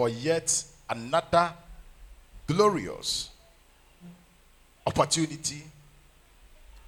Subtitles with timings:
[0.00, 1.52] for yet another
[2.46, 3.28] glorious
[4.86, 5.62] opportunity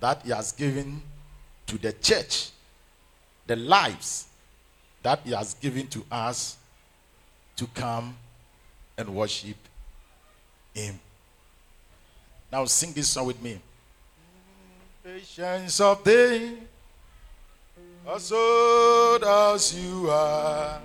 [0.00, 1.02] that He has given
[1.66, 2.48] to the church,
[3.46, 4.28] the lives
[5.02, 6.56] that He has given to us
[7.56, 8.16] to come
[8.96, 9.58] and worship
[10.72, 10.98] Him.
[12.50, 13.60] Now, sing this song with me.
[15.04, 16.54] Ancients of day,
[18.08, 20.80] as old as you are,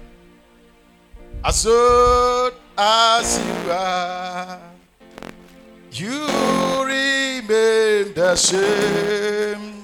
[1.47, 4.59] as old as you are,
[5.93, 6.27] you
[6.83, 9.75] remain the same.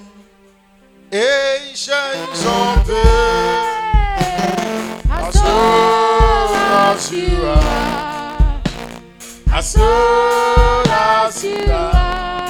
[1.10, 2.98] Ancients of days,
[5.10, 8.62] as old as you are,
[9.54, 12.43] as old as you are.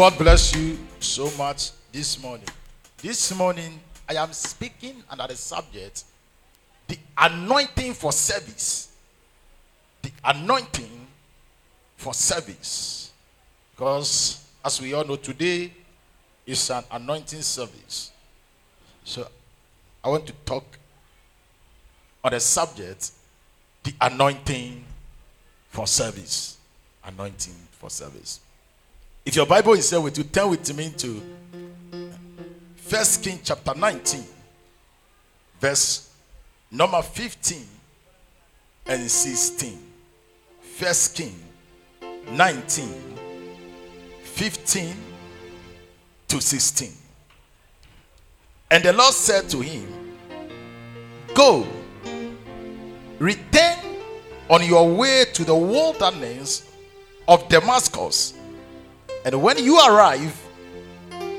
[0.00, 2.48] God bless you so much this morning.
[3.02, 6.04] This morning, I am speaking under the subject
[6.88, 8.96] the anointing for service.
[10.00, 11.06] The anointing
[11.98, 13.12] for service.
[13.72, 15.70] Because, as we all know, today
[16.46, 18.10] is an anointing service.
[19.04, 19.28] So,
[20.02, 20.64] I want to talk
[22.24, 23.10] on the subject
[23.82, 24.82] the anointing
[25.68, 26.56] for service.
[27.04, 28.40] Anointing for service.
[29.24, 31.22] If your Bible is here with you, turn with me to
[32.76, 34.24] First King chapter 19,
[35.60, 36.10] verse
[36.70, 37.66] number 15
[38.86, 39.78] and 16.
[40.62, 41.34] First King
[42.30, 42.88] 19,
[44.22, 44.96] 15
[46.28, 46.92] to 16.
[48.70, 50.16] And the Lord said to him,
[51.34, 51.66] Go,
[53.18, 53.78] return
[54.48, 56.72] on your way to the wilderness
[57.28, 58.39] of Damascus.
[59.24, 60.36] And when you arrive,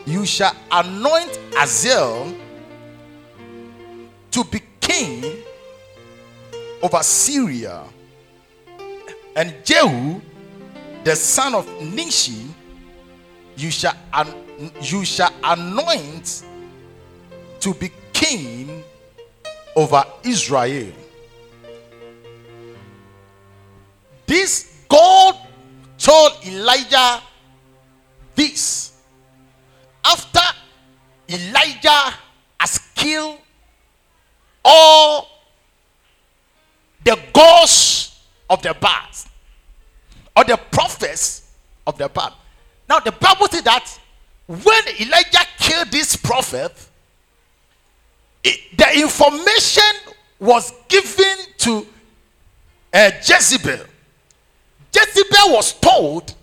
[0.05, 2.33] you shall anoint Hazael
[4.31, 5.43] to be king
[6.81, 7.83] over Syria.
[9.35, 10.21] And Jehu,
[11.03, 12.47] the son of Nimshi,
[13.55, 13.95] you shall,
[14.81, 16.43] you shall anoint
[17.61, 18.83] to be king
[19.75, 20.91] over Israel.
[24.25, 25.35] This God
[25.97, 27.21] told Elijah
[28.41, 28.93] this
[30.03, 30.39] after
[31.29, 32.13] Elijah
[32.59, 33.37] has killed
[34.65, 35.27] all
[37.03, 38.19] the gods
[38.49, 39.27] of the past
[40.35, 41.51] or the prophets
[41.85, 42.33] of the past.
[42.89, 43.99] Now the Bible says that
[44.47, 46.73] when Elijah killed this prophet,
[48.43, 51.85] it- the information was given to
[52.93, 53.85] uh, Jezebel.
[54.93, 56.33] Jezebel was told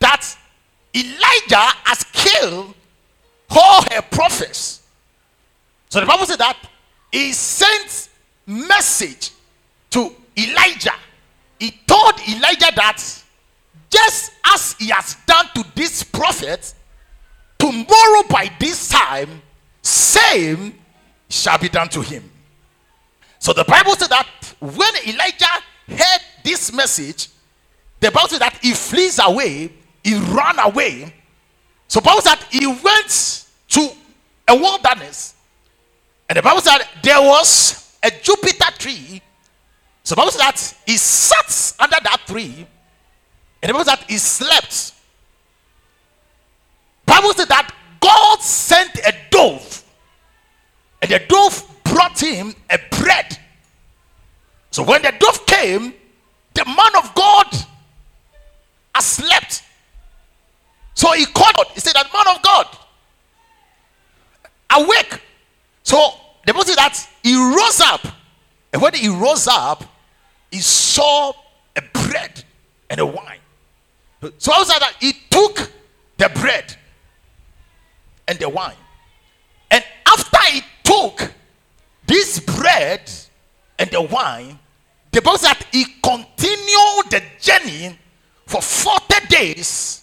[0.00, 0.36] that
[0.94, 2.74] Elijah has killed
[3.50, 4.82] all her prophets.
[5.88, 6.56] So the Bible said that
[7.12, 8.08] he sent
[8.46, 9.30] message
[9.90, 10.94] to Elijah.
[11.58, 13.22] He told Elijah that
[13.90, 16.72] just as he has done to this prophet,
[17.58, 19.42] tomorrow by this time,
[19.82, 20.74] same
[21.28, 22.30] shall be done to him.
[23.38, 24.26] So the Bible said that
[24.60, 25.46] when Elijah
[25.88, 27.28] heard this message,
[27.98, 31.12] the Bible said that he flees away, he ran away.
[31.88, 33.90] So Bible said he went to
[34.48, 35.34] a wilderness,
[36.28, 39.20] and the Bible said there was a juniper tree.
[40.04, 42.66] So Bible said that he sat under that tree,
[43.62, 44.94] and the Bible said he slept.
[47.06, 49.84] Bible said that God sent a dove,
[51.02, 53.38] and the dove brought him a bread.
[54.70, 55.92] So when the dove came,
[56.54, 57.46] the man of God
[59.00, 59.62] slept.
[61.00, 62.66] So he called, he said, that man of God,
[64.76, 65.18] awake.
[65.82, 65.96] So
[66.44, 68.06] the Bible said that he rose up.
[68.70, 69.82] And when he rose up,
[70.50, 71.32] he saw
[71.74, 72.44] a bread
[72.90, 73.38] and a wine.
[74.36, 75.72] So like that he took
[76.18, 76.76] the bread
[78.28, 78.76] and the wine.
[79.70, 81.32] And after he took
[82.06, 83.10] this bread
[83.78, 84.58] and the wine,
[85.12, 87.98] the Bible said that he continued the journey
[88.44, 90.00] for 40 days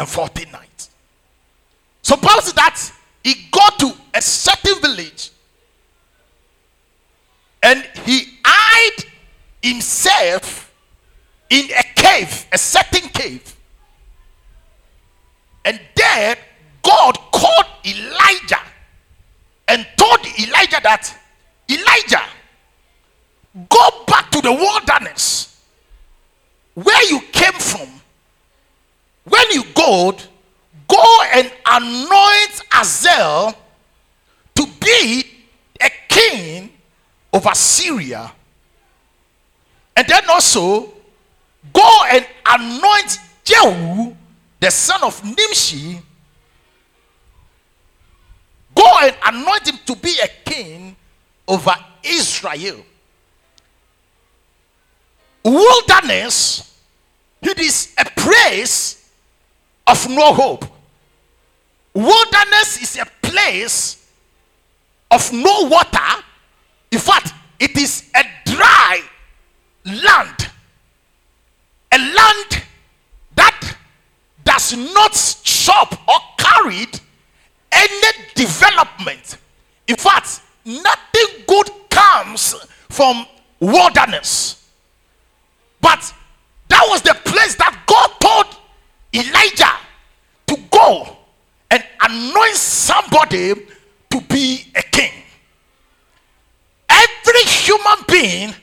[0.00, 0.90] and 40 nights.
[2.02, 2.92] So that
[3.22, 5.30] he got to a certain village
[7.62, 9.04] and he hid
[9.62, 10.72] himself
[11.50, 13.54] in a cave, a certain cave.
[15.64, 16.36] And there,
[16.82, 18.62] God called Elijah
[19.68, 21.14] and told Elijah that
[21.68, 22.22] Elijah,
[23.68, 25.62] go back to the wilderness
[26.74, 27.99] where you came from.
[29.24, 30.16] When you go,
[30.88, 33.54] go and anoint Hazael
[34.54, 35.24] to be
[35.80, 36.70] a king
[37.32, 38.32] over Syria.
[39.96, 40.92] And then also
[41.72, 44.14] go and anoint Jehu,
[44.58, 46.00] the son of Nimshi.
[48.74, 50.96] Go and anoint him to be a king
[51.46, 52.84] over Israel.
[55.44, 56.78] Wilderness,
[57.42, 58.99] it is a place
[59.90, 60.64] of no hope.
[61.92, 64.08] Wilderness is a place
[65.10, 66.22] of no water.
[66.92, 69.02] In fact, it is a dry
[69.84, 70.50] land.
[71.92, 72.62] A land
[73.34, 73.76] that
[74.44, 76.86] does not chop or carry
[77.72, 79.38] any development.
[79.88, 82.54] In fact, nothing good comes
[82.88, 83.26] from
[83.58, 84.68] wilderness.
[85.80, 86.14] But
[86.68, 88.60] that was the place that God told
[89.12, 89.79] Elijah
[91.70, 93.54] and anoint somebody
[94.10, 95.12] to be a king.
[96.88, 98.54] Every human being,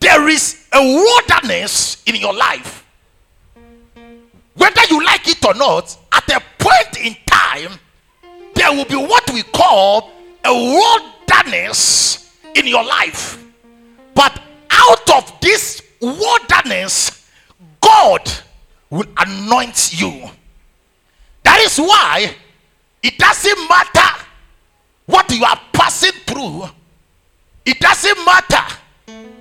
[0.00, 2.84] there is a wilderness in your life.
[4.54, 7.78] Whether you like it or not, at a point in time,
[8.54, 10.10] there will be what we call
[10.44, 13.38] a wilderness in your life.
[14.14, 14.40] But
[14.70, 17.30] out of this wilderness,
[17.80, 18.28] God
[18.90, 20.28] will anoint you.
[21.44, 22.34] That is why
[23.02, 24.24] it doesn't matter
[25.06, 26.64] what you are passing through,
[27.64, 28.76] it doesn't matter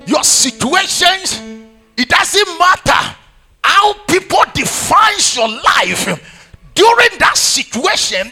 [0.06, 1.42] your situations,
[1.98, 3.16] it doesn't matter
[3.64, 6.06] how people define your life
[6.74, 8.32] during that situation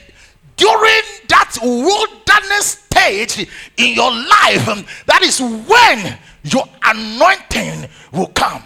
[0.58, 3.48] during that wilderness stage
[3.78, 5.04] in your life.
[5.06, 8.64] That is when your anointing will come.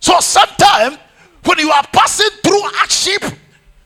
[0.00, 0.98] So sometimes
[1.44, 3.24] when you are passing through hardship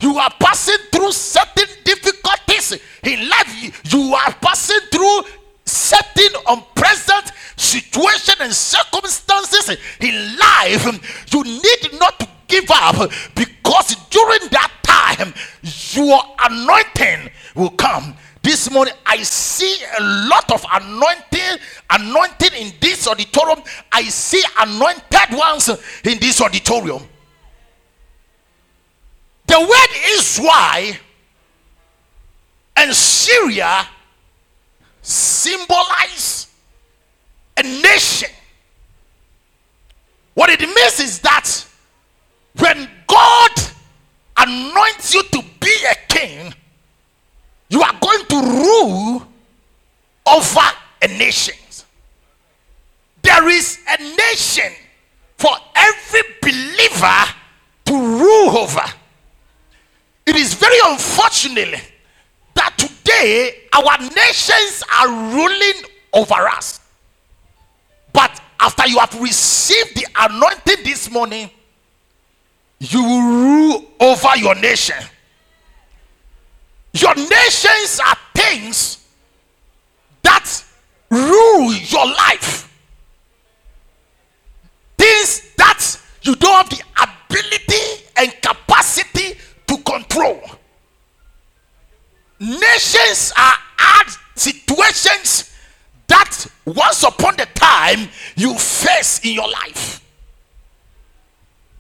[0.05, 3.83] you are passing through certain difficulties in life.
[3.85, 5.23] You- are passing through
[5.65, 10.85] certain unpleasant situation and circumstances in life.
[11.33, 15.33] You need not to give up because during that time
[15.93, 18.15] your anointing will come.
[18.43, 21.59] This morning i see a lot of anointing
[21.91, 23.63] anointing in this auditorium.
[23.91, 25.71] I see anointed ones
[26.05, 27.03] in this auditorium
[29.47, 30.97] the word israel
[32.77, 33.87] and syria
[35.03, 36.49] symbolize
[37.57, 38.31] a nation.
[40.35, 41.67] What it means is that
[42.59, 43.51] when God
[44.37, 46.53] anoints you to be a king,
[47.69, 49.27] you are going to rule
[50.27, 50.61] over
[51.03, 51.55] a nation.
[53.23, 54.73] There is a nation
[55.39, 57.25] for every believer
[57.87, 58.85] to rule over.
[60.27, 61.83] It is very unfortunate
[62.55, 66.81] that today our nations are ruling over us.
[68.13, 71.51] But after you have received the anointing this morning,
[72.79, 74.97] you will rule over your nation.
[76.95, 79.05] Your nations are things
[80.23, 80.65] that
[81.11, 82.71] rule your life.
[84.97, 89.39] Things that you don't have the ability and capacity
[89.75, 90.41] to control.
[92.39, 95.53] Nations are hard situations
[96.07, 100.03] that once upon a time you face in your life.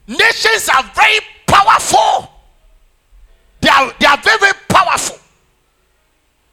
[0.07, 2.31] Nations are very powerful.
[3.61, 5.19] They are, they are very, very powerful.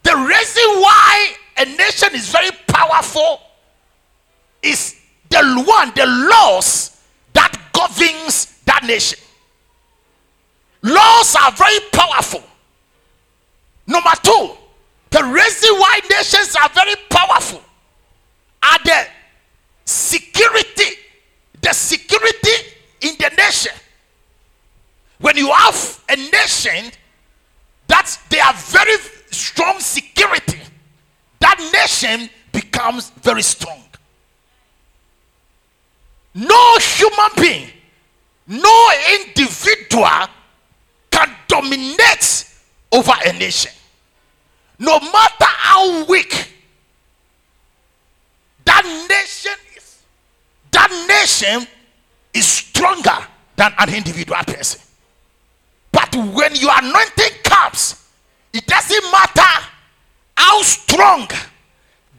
[0.03, 3.41] The reason why a nation is very powerful
[4.61, 7.01] is the one, the laws
[7.33, 9.19] that governs that nation.
[10.83, 12.43] Laws are very powerful.
[13.85, 14.51] Number two,
[15.11, 17.61] the reason why nations are very powerful
[18.63, 19.07] are the
[19.85, 20.97] security,
[21.61, 22.69] the security
[23.01, 23.73] in the nation.
[25.19, 26.91] When you have a nation
[27.87, 28.97] that they are very
[29.29, 30.59] strong security,
[31.39, 33.83] that nation becomes very strong.
[36.33, 37.69] No human being,
[38.47, 40.27] no individual
[41.51, 42.45] can dominate
[42.91, 43.71] over a nation.
[44.79, 46.53] No matter how weak
[48.65, 50.01] that nation is,
[50.71, 51.67] that nation
[52.33, 53.17] is stronger
[53.55, 54.81] than an individual person.
[55.91, 58.09] But when your anointing comes,
[58.53, 59.67] it doesn't matter
[60.35, 61.27] how strong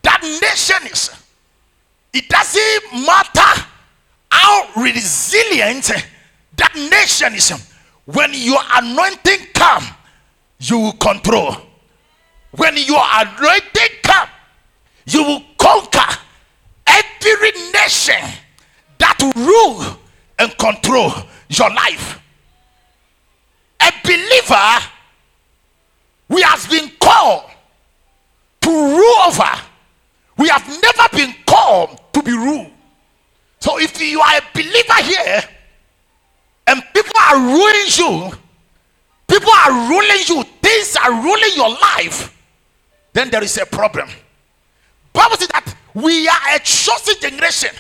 [0.03, 1.11] that nation is.
[2.13, 3.67] It doesn't matter
[4.31, 5.91] how resilient
[6.57, 7.72] that nation is.
[8.05, 9.85] When your anointing come,
[10.59, 11.57] you will control.
[12.53, 14.29] When your anointing come,
[15.07, 16.19] you will conquer
[16.87, 18.21] every nation
[18.99, 19.99] that rule
[20.39, 21.13] and control
[21.49, 22.21] your life.
[23.81, 24.89] A believer,
[26.29, 27.51] we have been called
[28.61, 29.51] to rule over.
[30.39, 32.71] We have never been called to be ruled.
[33.61, 35.43] So if you are a believer here
[36.67, 38.33] and people are ruling you,
[39.27, 42.37] people are ruling you, things are ruling your life,
[43.13, 44.09] then there is a problem.
[45.13, 47.71] Bible says that we are a chosen generation.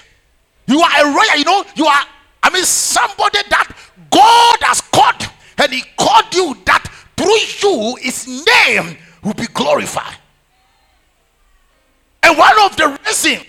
[0.66, 2.04] You are a royal, you know, you are,
[2.42, 3.73] I mean, somebody that
[4.11, 6.85] God has called, and He called you that
[7.16, 10.16] through you His name will be glorified.
[12.23, 13.47] And one of the reasons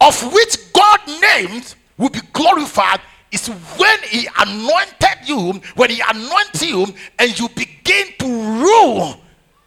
[0.00, 3.00] of which God named will be glorified
[3.32, 6.86] is when He anointed you, when He anointed you,
[7.18, 9.20] and you begin to rule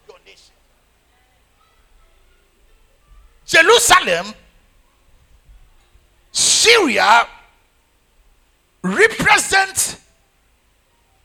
[0.07, 0.53] your nation.
[3.45, 4.33] Jerusalem,
[6.31, 7.27] Syria
[8.81, 9.97] represents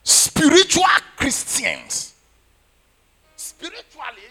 [0.05, 0.85] spiritual
[1.17, 2.15] Christians.
[3.37, 4.29] Spiritually,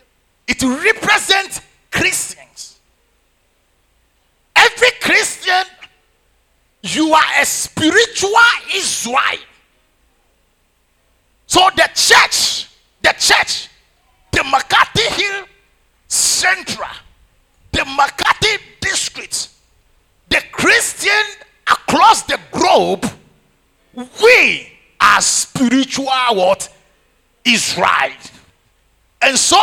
[0.47, 1.61] it represents
[1.91, 2.79] Christians.
[4.55, 5.65] Every Christian,
[6.96, 8.32] you are a spiritual
[8.75, 9.39] Israel.
[11.48, 12.67] So the church,
[13.01, 13.70] the church,
[14.32, 15.46] the Makati Hill
[16.08, 16.89] Central,
[17.72, 19.50] the Makati District,
[20.29, 21.24] the Christian
[21.67, 23.06] across the globe,
[24.22, 26.74] we are spiritual what?
[27.46, 28.12] Israel.
[29.22, 29.58] And so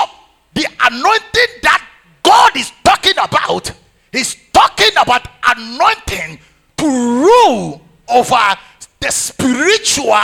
[0.54, 1.86] the anointing that
[2.22, 3.70] God is talking about
[4.12, 6.38] is talking about anointing
[6.88, 8.56] rule over
[9.00, 10.16] the spiritual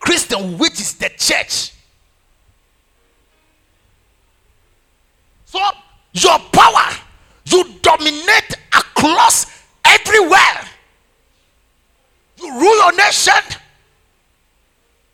[0.00, 1.72] Christian, which is the church.
[5.46, 5.60] So
[6.12, 6.96] your power,
[7.46, 9.46] you dominate across
[9.84, 10.68] everywhere.
[12.38, 13.34] You rule your nation.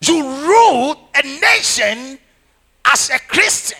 [0.02, 2.19] You rule a nation
[2.85, 3.78] as a Christian.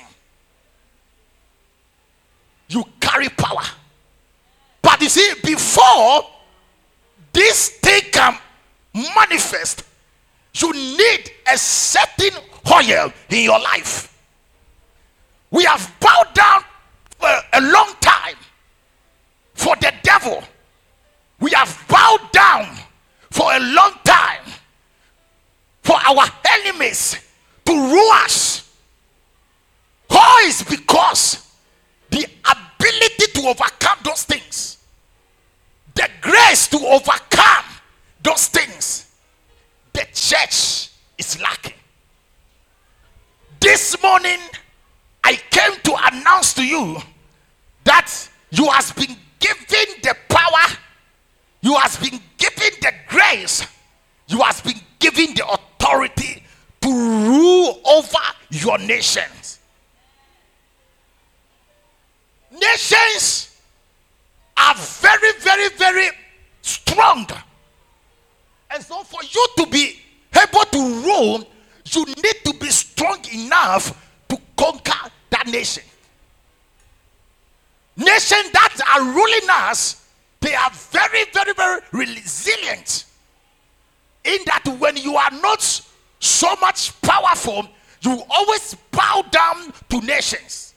[2.69, 3.65] You carry power.
[4.83, 6.27] But you see, before
[7.33, 8.37] this thing can
[8.95, 9.85] manifest,
[10.55, 14.17] you need a certain oil in your life.
[15.51, 16.63] We have bowed down
[17.19, 18.37] for a long time
[19.55, 20.43] for the devil.
[21.41, 22.77] We have bowed down
[23.31, 24.45] for a long time
[25.83, 27.17] for our enemies
[27.65, 28.71] to rule us.
[30.09, 31.47] Why is because
[32.11, 34.79] the ability to overcome those things,
[35.95, 37.65] the grace to overcome
[38.23, 39.11] those things,
[39.93, 41.75] the church is lacking.
[43.61, 44.39] This morning,
[45.23, 46.97] I came to announce to you
[47.85, 48.11] that
[48.51, 50.77] you has been given the power,
[51.61, 53.67] you has been given the grace,
[54.29, 56.43] you has been given the authority
[56.81, 58.19] to rule over
[58.51, 59.59] your nations.
[62.51, 63.50] Nations
[64.61, 66.09] are very, very, very
[66.63, 67.27] strong.
[68.71, 70.01] And so, for you to be
[70.37, 71.49] able to rule,
[71.87, 75.83] you need to be strong enough to conquer that nation.
[77.97, 80.07] Nations that are ruling us,
[80.41, 83.05] they are very, very, very resilient.
[84.25, 85.63] In that, when you are not
[86.21, 87.67] so much powerful,
[88.03, 90.75] you always bow down to nations.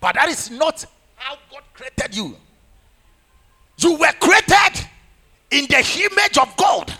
[0.00, 0.84] But that is not
[1.20, 2.36] how God created you.
[3.78, 4.86] You were created
[5.50, 6.92] in the image of God.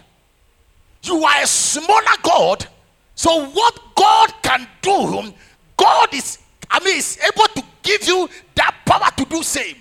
[1.02, 2.66] You are a smaller God.
[3.14, 5.32] So what God can do,
[5.76, 6.38] God is,
[6.70, 9.76] I mean, is able to give you that power to do same.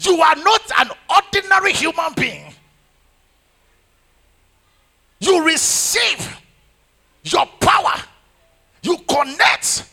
[0.00, 2.52] You are not an ordinary human being.
[5.20, 6.40] You receive
[7.22, 7.94] your power.
[8.82, 9.88] You connect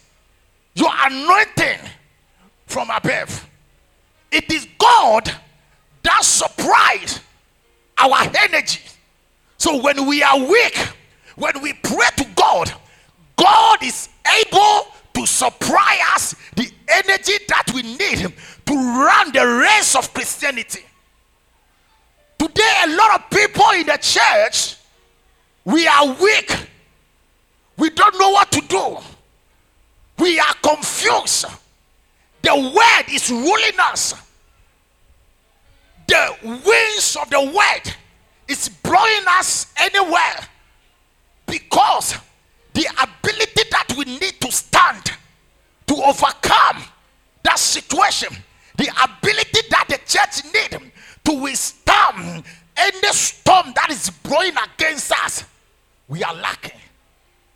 [0.73, 1.79] your anointing
[2.71, 3.49] from above.
[4.31, 5.29] It is God
[6.03, 7.19] that supplies
[7.97, 8.79] our energy.
[9.57, 10.77] So when we are weak,
[11.35, 12.71] when we pray to God,
[13.35, 14.09] God is
[14.47, 18.33] able to supply us the energy that we need
[18.65, 20.85] to run the race of Christianity.
[22.39, 24.77] Today, a lot of people in the church,
[25.65, 26.55] we are weak.
[27.77, 28.97] We don't know what to do.
[30.17, 31.45] We are confused.
[32.41, 34.13] The word is ruling us.
[36.07, 37.95] The winds of the word
[38.47, 40.39] is blowing us anywhere
[41.45, 42.17] because
[42.73, 45.11] the ability that we need to stand
[45.87, 46.83] to overcome
[47.43, 48.35] that situation,
[48.77, 50.91] the ability that the church need
[51.25, 52.43] to withstand
[52.77, 55.45] any storm that is blowing against us,
[56.07, 56.79] we are lacking.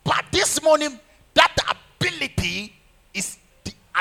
[0.03, 0.99] But this morning,
[1.33, 1.55] that
[1.99, 2.73] ability
[3.13, 3.37] is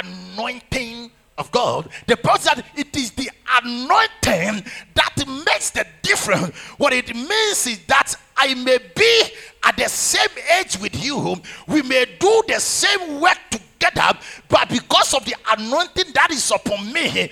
[0.02, 1.88] anointing of God.
[2.06, 3.30] The person that it is the
[3.62, 6.56] anointing that makes the difference.
[6.78, 9.22] What it means is that I may be
[9.64, 11.36] at the same age with you,
[11.66, 16.92] we may do the same work together, but because of the anointing that is upon
[16.92, 17.30] me,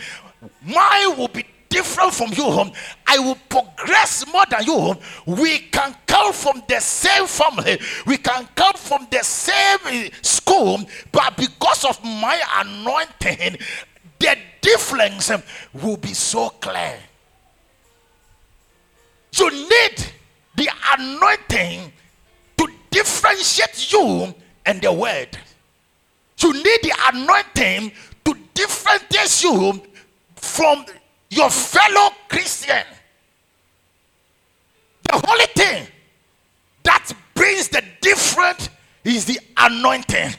[0.64, 2.70] mine will be different from you.
[3.06, 4.74] I will progress more than you.
[4.74, 4.98] home.
[5.26, 10.80] We can come from the same family, we can come from the same eh, school,
[11.10, 13.56] but because of my anointing,
[14.18, 15.32] the difference
[15.72, 16.98] will be so clear.
[19.34, 20.12] You need
[20.54, 21.90] the anointing
[22.58, 24.34] to differentiate you
[24.66, 25.38] and the word.
[26.38, 27.92] You need the anointing
[28.26, 29.80] to differentiate you
[30.36, 30.84] from
[31.32, 32.84] your fellow Christian.
[35.04, 35.86] The only thing
[36.82, 38.68] that brings the difference
[39.02, 40.34] is the anointing.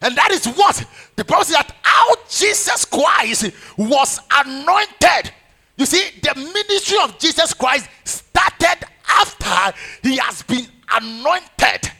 [0.00, 0.84] And that is what
[1.16, 5.32] the Bible says that how Jesus Christ was anointed.
[5.76, 11.90] You see, the ministry of Jesus Christ started after he has been anointed.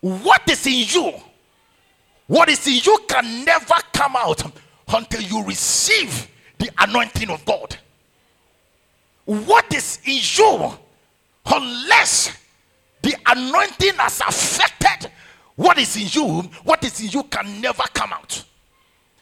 [0.00, 1.12] What is in you?
[2.28, 4.42] What is in you can never come out
[4.88, 7.76] until you receive the anointing of God.
[9.24, 10.78] What is in you,
[11.46, 12.36] unless
[13.02, 15.10] the anointing has affected
[15.56, 18.44] what is in you, what is in you can never come out.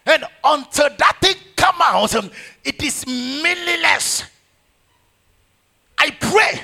[0.06, 2.30] And until that thing comes out,
[2.64, 4.24] it is meaningless.
[5.98, 6.62] I pray.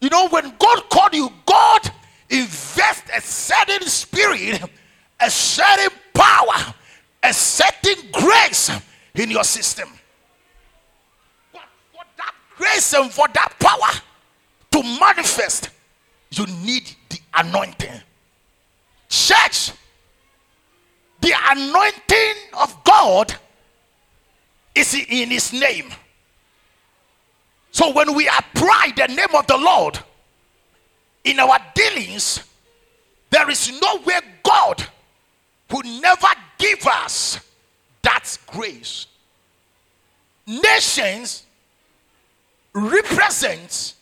[0.00, 1.90] You know, when God called you, God
[2.30, 4.62] invest a certain spirit,
[5.20, 6.74] a certain power,
[7.22, 8.70] a certain grace
[9.14, 9.88] in your system.
[11.52, 14.00] But for that grace and for that power
[14.72, 15.70] to manifest,
[16.30, 18.00] you need the anointing.
[19.08, 19.72] Church,
[21.20, 23.34] the anointing of God
[24.74, 25.90] is in His name.
[27.70, 29.98] So when we apply the name of the Lord
[31.24, 32.42] in our dealings,
[33.30, 34.84] there is no way God
[35.70, 37.40] would never give us
[38.04, 39.06] that grace.
[40.46, 41.44] Nations
[42.72, 43.94] represent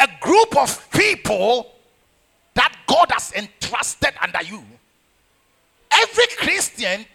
[0.00, 1.72] a group of people
[2.54, 4.62] that God has entrusted under you.
[5.92, 7.06] Every Christian,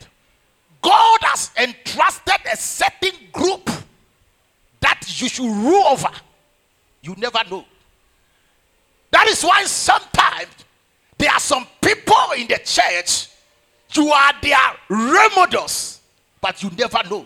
[0.81, 3.69] God has entrusted a certain group
[4.79, 6.09] that you should rule over.
[7.01, 7.65] You never know.
[9.11, 10.47] That is why sometimes
[11.17, 13.29] there are some people in the church,
[13.93, 14.57] you are their
[14.89, 16.01] role models,
[16.41, 17.25] but you never know.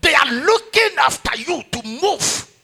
[0.00, 2.54] They are looking after you to move.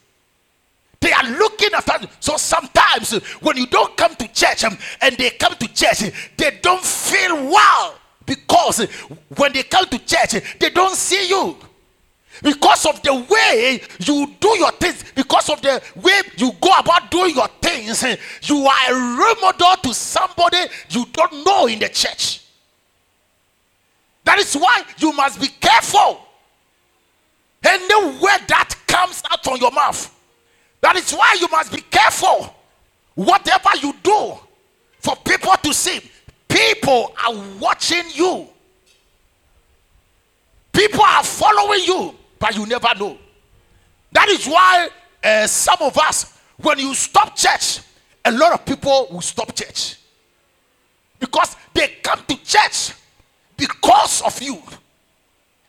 [1.01, 2.03] They are looking after.
[2.03, 2.09] You.
[2.21, 6.59] So sometimes when you don't come to church um, and they come to church, they
[6.63, 8.81] don't feel well because
[9.37, 11.57] when they come to church, they don't see you.
[12.43, 17.11] Because of the way you do your things, because of the way you go about
[17.11, 18.03] doing your things,
[18.43, 20.57] you are a role model to somebody
[20.91, 22.44] you don't know in the church.
[24.25, 26.21] That is why you must be careful.
[27.63, 30.15] Any word that comes out from your mouth,
[30.81, 32.55] that is why you must be careful.
[33.15, 34.35] Whatever you do
[34.99, 36.01] for people to see,
[36.49, 38.49] people are watching you.
[40.73, 43.17] People are following you, but you never know.
[44.13, 44.89] That is why
[45.23, 47.81] uh, some of us, when you stop church,
[48.25, 49.97] a lot of people will stop church
[51.19, 52.93] because they come to church
[53.57, 54.63] because of you.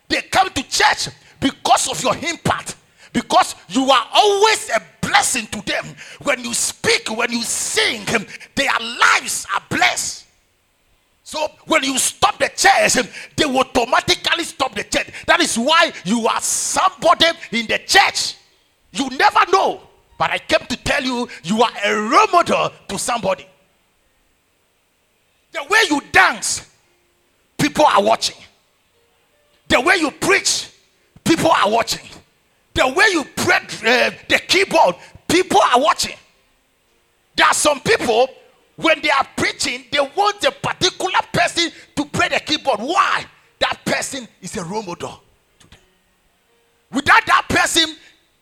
[0.08, 2.76] They come to church because of your impact,
[3.14, 5.86] because you are always a blessing to them.
[6.24, 8.06] When you speak, when you sing,
[8.56, 10.26] their lives are blessed.
[11.24, 13.04] So when you stop the church,
[13.36, 15.08] they will automatically stop the church.
[15.26, 18.36] That is why you are somebody in the church.
[18.92, 19.82] You never know.
[20.18, 23.46] But I came to tell you, you are a role model to somebody.
[25.52, 26.70] The way you dance,
[27.58, 28.38] people are watching.
[29.68, 30.70] The way you preach,
[31.24, 32.08] people are watching.
[32.74, 34.96] The way you play uh, the keyboard,
[35.28, 36.16] people are watching.
[37.36, 38.30] There are some people,
[38.76, 42.80] when they are preaching, they want a particular person to play the keyboard.
[42.80, 43.26] Why?
[43.60, 45.22] That person is a role model
[45.60, 45.80] to them.
[46.92, 47.96] Without that person,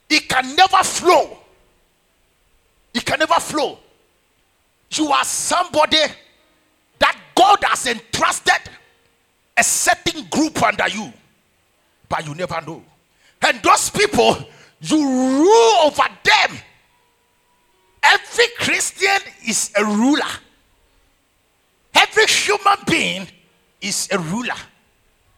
[0.10, 1.38] it can never flow.
[2.93, 3.80] It can never flow.
[4.91, 5.97] You are somebody
[6.99, 8.69] that God has entrusted
[9.55, 11.11] a certain group under you,
[12.09, 12.83] but you never know.
[13.41, 14.37] And those people,
[14.81, 16.57] you rule over them.
[18.01, 20.21] Every Christian is a ruler.
[21.93, 23.27] Every human being
[23.81, 24.55] is a ruler.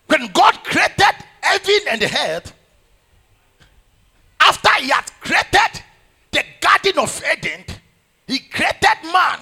[0.08, 2.54] When God created heaven and the earth,
[4.40, 5.84] after He had created
[6.32, 7.64] the Garden of Eden,
[8.28, 9.40] He created man,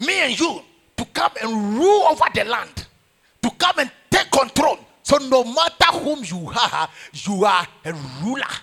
[0.00, 0.62] me and you,
[0.96, 2.86] to come and rule over the land,
[3.44, 4.78] to come and take control.
[5.02, 8.54] So no matter whom you are, you are a ruler.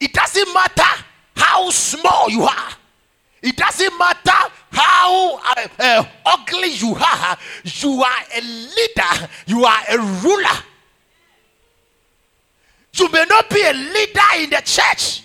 [0.00, 1.04] It doesn't matter
[1.36, 2.70] how small you are.
[3.40, 7.38] It doesn't matter how uh, uh, ugly you are.
[7.62, 9.28] You are a leader.
[9.46, 10.58] You are a ruler.
[12.94, 15.22] You may not be a leader in the church,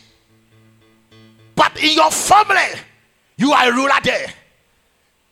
[1.56, 2.80] but in your family,
[3.38, 4.28] you are a ruler there.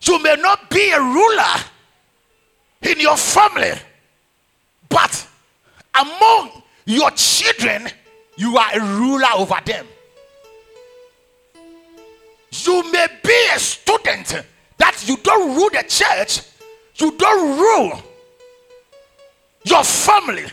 [0.01, 1.63] You may not be a ruler
[2.83, 3.71] in your family,
[4.89, 5.27] but
[5.95, 7.87] among your children,
[8.35, 9.85] you are a ruler over them.
[12.51, 14.43] You may be a student
[14.77, 16.41] that you don't rule the church,
[16.95, 18.01] you don't rule
[19.63, 20.45] your family,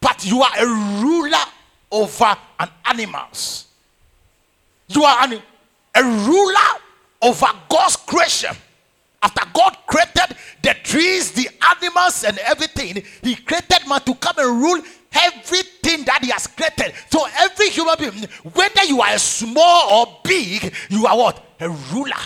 [0.00, 0.66] but you are a
[1.00, 1.44] ruler
[1.90, 3.66] over an animals.
[4.88, 5.40] You are an,
[5.94, 6.80] a ruler
[7.22, 8.54] over God's creation.
[9.22, 14.60] After God created the trees, the animals, and everything, He created man to come and
[14.60, 14.82] rule
[15.12, 16.94] everything that He has created.
[17.10, 21.44] So every human being, whether you are small or big, you are what?
[21.60, 22.22] A ruler.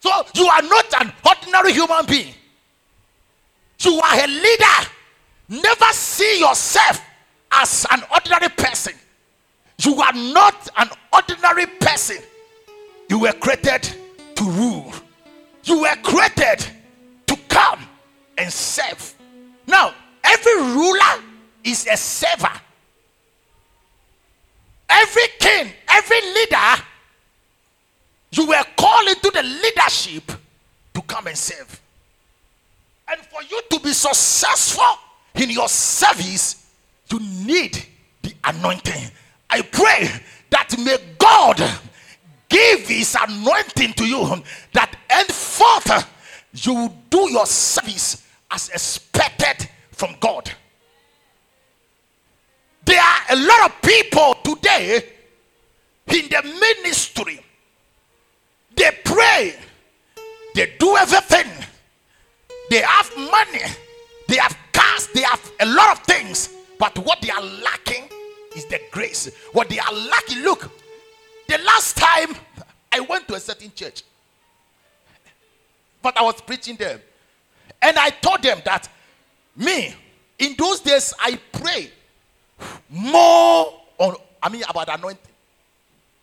[0.00, 2.34] So you are not an ordinary human being.
[3.80, 4.90] You are a leader.
[5.48, 7.00] Never see yourself
[7.52, 8.94] as an ordinary person.
[9.78, 12.18] You are not an ordinary person.
[13.08, 13.82] You were created
[14.36, 14.92] to rule.
[15.66, 16.64] You were created
[17.26, 17.80] to come
[18.38, 19.14] and serve.
[19.66, 21.22] Now, every ruler
[21.64, 22.52] is a server.
[24.88, 26.82] Every king, every leader,
[28.30, 30.30] you were called into the leadership
[30.94, 31.80] to come and serve.
[33.08, 34.98] And for you to be successful
[35.34, 36.66] in your service,
[37.10, 37.84] you need
[38.22, 39.10] the anointing.
[39.50, 40.08] I pray
[40.50, 41.60] that may God
[42.48, 46.06] give his anointing to you that henceforth
[46.52, 50.50] you do your service as expected from God.
[52.84, 55.02] There are a lot of people today
[56.06, 57.40] in the ministry.
[58.76, 59.54] They pray,
[60.54, 61.50] they do everything,
[62.70, 63.64] they have money,
[64.28, 68.04] they have cars, they have a lot of things, but what they are lacking
[68.54, 69.34] is the grace.
[69.52, 70.70] What they are lacking, look,
[71.48, 72.34] the last time
[72.92, 74.02] I went to a certain church,
[76.02, 77.00] but I was preaching there,
[77.82, 78.88] and I told them that
[79.56, 79.94] me,
[80.38, 81.90] in those days, I pray
[82.88, 85.32] more on, I mean, about anointing.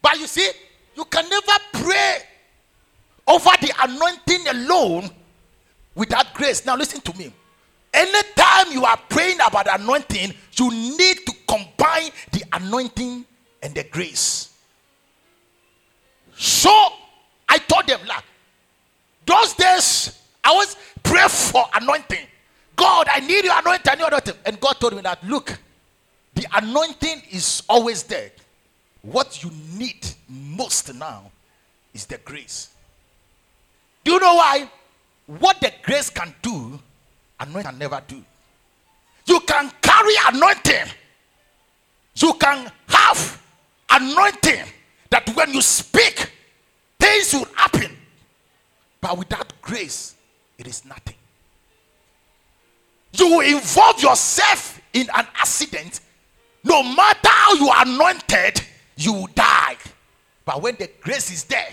[0.01, 0.49] But you see,
[0.95, 2.17] you can never pray
[3.27, 5.09] over the anointing alone
[5.95, 6.65] without grace.
[6.65, 7.33] Now, listen to me.
[7.93, 13.25] Anytime you are praying about anointing, you need to combine the anointing
[13.61, 14.52] and the grace.
[16.37, 16.69] So
[17.47, 18.23] I told them, like,
[19.25, 22.25] those days I was pray for anointing.
[22.75, 23.91] God, I need your anointing.
[23.91, 24.35] I need your anointing.
[24.45, 25.57] And God told me that, look,
[26.35, 28.31] the anointing is always there.
[29.01, 31.31] What you need most now
[31.93, 32.69] is the grace.
[34.03, 34.69] Do you know why?
[35.27, 36.79] What the grace can do,
[37.39, 38.21] anointing can never do.
[39.25, 40.87] You can carry anointing.
[42.15, 43.41] You can have
[43.89, 44.65] anointing
[45.13, 46.31] that when you speak,
[46.99, 47.95] things will happen.
[48.99, 50.15] But without grace,
[50.57, 51.13] it is nothing.
[53.19, 55.99] You will involve yourself in an accident.
[56.63, 58.59] No matter how you are anointed,
[58.95, 59.77] you will die.
[60.45, 61.69] But when the grace is there,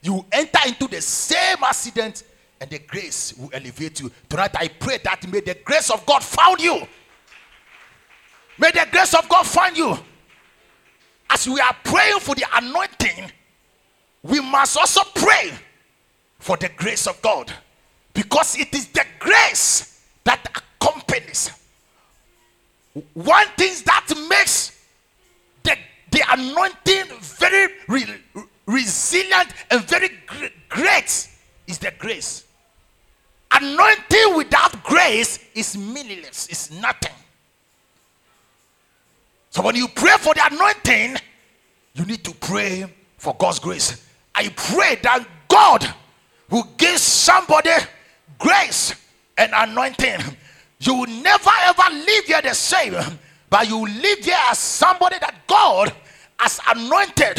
[0.00, 2.22] you will enter into the same accident
[2.62, 4.10] and the grace will elevate you.
[4.26, 6.80] Tonight, I pray that may the grace of God found you.
[8.56, 9.98] May the grace of God find you.
[11.30, 13.30] As we are praying for the anointing,
[14.22, 15.52] we must also pray
[16.38, 17.52] for the grace of God
[18.12, 21.50] because it is the grace that accompanies.
[23.14, 24.78] One thing that makes
[25.62, 25.76] the,
[26.10, 28.20] the anointing very re-
[28.66, 30.10] resilient and very
[30.68, 31.28] great
[31.66, 32.44] is the grace.
[33.50, 37.12] Anointing without grace is meaningless, it's nothing.
[39.54, 41.16] So when you pray for the anointing,
[41.94, 44.04] you need to pray for God's grace.
[44.34, 45.94] I pray that God
[46.50, 47.70] will give somebody
[48.36, 48.96] grace
[49.38, 50.18] and anointing.
[50.80, 52.96] You will never ever live here the same,
[53.48, 55.92] but you live here as somebody that God
[56.40, 57.36] has anointed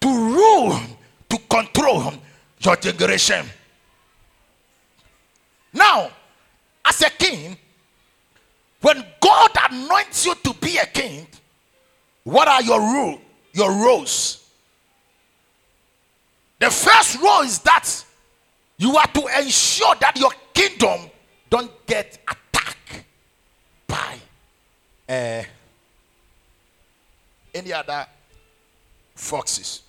[0.00, 0.80] to rule,
[1.28, 2.14] to control
[2.60, 3.44] your generation.
[5.74, 6.10] Now,
[6.86, 7.58] as a king,
[8.80, 11.26] when God anoints you to be a king,
[12.30, 13.20] what are your rule,
[13.52, 14.48] your roles?
[16.60, 18.04] The first role is that
[18.76, 21.10] you are to ensure that your kingdom
[21.48, 23.04] don't get attacked
[23.88, 24.16] by
[25.08, 25.42] uh,
[27.52, 28.06] any other
[29.16, 29.82] foxes.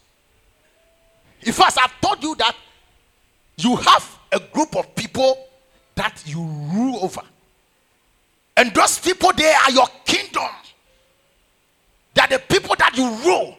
[1.41, 2.56] In fact, I've told you that
[3.58, 5.47] you have a group of people
[5.93, 7.21] that you rule over.
[8.58, 10.49] And those people, they are your kingdom.
[12.21, 13.57] Are the people that you rule.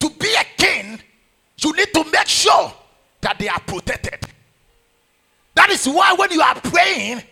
[0.00, 1.00] To be a king,
[1.58, 2.72] you need to make sure
[3.20, 4.28] that they are protected.
[5.54, 7.22] That is why when you are praying,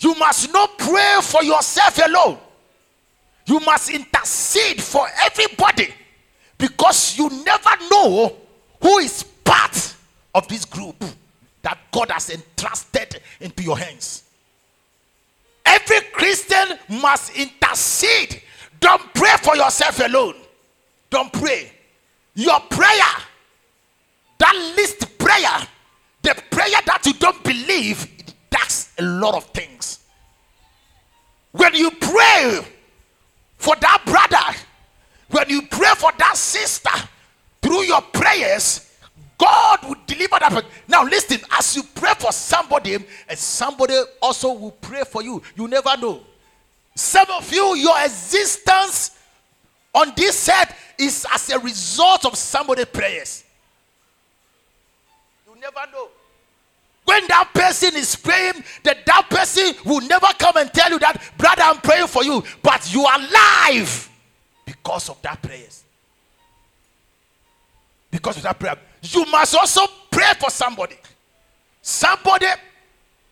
[0.00, 2.38] you must not pray for yourself alone.
[3.46, 5.92] You must intercede for everybody
[6.56, 8.34] because you never know
[8.80, 9.94] who is part
[10.34, 11.04] of this group
[11.60, 14.24] that God has entrusted into your hands.
[15.66, 18.42] Every Christian must intercede.
[18.80, 20.34] Don't pray for yourself alone.
[21.10, 21.70] Don't pray.
[22.34, 23.12] Your prayer,
[24.38, 25.68] that list prayer,
[26.22, 28.10] the prayer that you don't believe,
[28.50, 30.00] does a lot of things.
[31.52, 32.60] When you pray
[33.56, 34.58] for that brother,
[35.30, 36.90] when you pray for that sister,
[37.62, 38.92] through your prayers,
[39.38, 40.64] God will deliver that.
[40.86, 45.66] Now, listen, as you pray for somebody, and somebody also will pray for you, you
[45.66, 46.20] never know.
[46.94, 49.18] Some of you, your existence
[49.92, 53.44] on this earth is as a result of somebody's prayers.
[55.48, 56.08] You never know.
[57.04, 61.20] When that person is praying, that that person will never come and tell you that,
[61.36, 64.08] brother, I'm praying for you, but you are alive
[64.64, 65.84] because of that prayers.
[68.10, 70.96] Because of that prayer, you must also pray for somebody.
[71.82, 72.46] Somebody,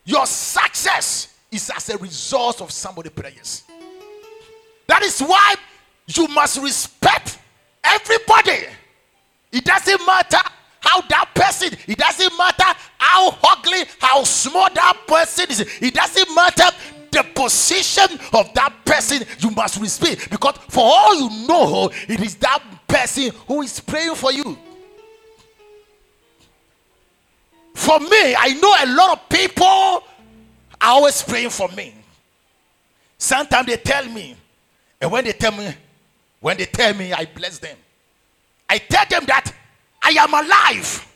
[0.05, 3.65] your success is as a result of somebody's prayers.
[4.87, 5.55] That is why
[6.07, 7.39] you must respect
[7.85, 8.67] everybody.
[9.53, 10.39] It doesn't matter
[10.81, 16.35] how that person, it doesn't matter how ugly, how small that person is, it doesn't
[16.35, 16.65] matter
[17.13, 22.37] the position of that person, you must respect because for all you know, it is
[22.37, 24.59] that person who is praying for you.
[27.75, 30.05] For me, I know a lot of people
[30.83, 31.95] always praying for me.
[33.19, 34.37] Sometimes they tell me,
[35.01, 35.73] and when they tell me,
[36.41, 37.77] when they tell me, I bless them.
[38.69, 39.53] I tell them that
[40.03, 41.09] I am alive.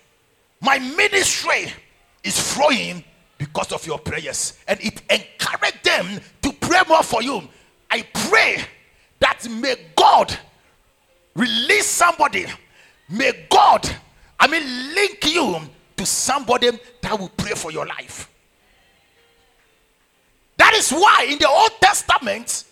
[0.61, 1.73] My ministry
[2.23, 3.03] is flowing
[3.39, 7.43] because of your prayers, and it encouraged them to pray more for you.
[7.91, 8.65] I pray
[9.21, 10.37] that may God
[11.35, 12.47] release somebody.
[13.09, 13.89] May God,
[14.39, 15.61] I mean, link you
[15.97, 18.29] to somebody that will pray for your life.
[20.67, 22.65] That is why in the Old Testament,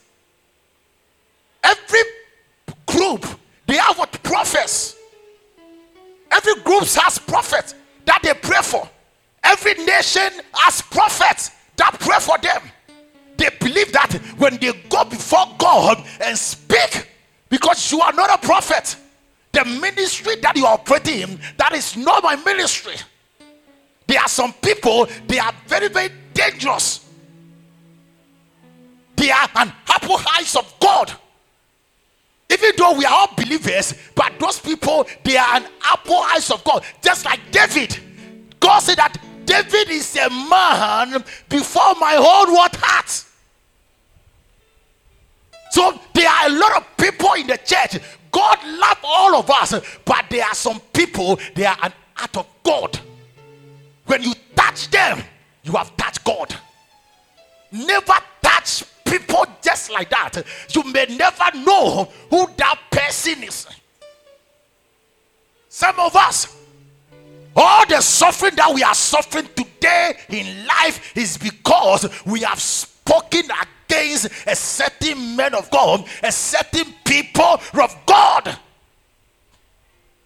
[1.62, 2.00] every
[2.86, 3.24] group
[3.68, 4.96] they have what prophets.
[6.28, 8.88] Every group has prophets that they pray for.
[9.44, 12.62] Every nation has prophets that pray for them.
[13.36, 17.08] They believe that when they go before God and speak,
[17.48, 18.96] because you are not a prophet,
[19.52, 22.96] the ministry that you are operating in, that is not my ministry.
[24.08, 27.03] There are some people, they are very, very dangerous.
[29.16, 31.12] They are an apple eyes of God.
[32.50, 36.62] Even though we are all believers, but those people, they are an apple eyes of
[36.64, 36.84] God.
[37.02, 37.98] Just like David.
[38.60, 43.24] God said that David is a man before my whole what heart.
[45.70, 48.00] So there are a lot of people in the church.
[48.30, 49.74] God love all of us,
[50.04, 52.98] but there are some people, they are an act of God.
[54.06, 55.22] When you touch them,
[55.62, 56.54] you have touched God.
[57.72, 60.42] Never touch people just like that.
[60.70, 63.66] You may never know who that person is.
[65.68, 66.56] Some of us,
[67.56, 73.44] all the suffering that we are suffering today in life is because we have spoken
[73.44, 78.58] against a certain man of God, a certain people of God.